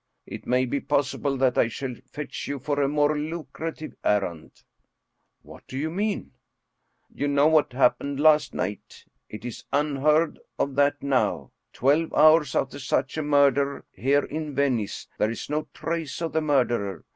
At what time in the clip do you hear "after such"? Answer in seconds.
12.55-13.15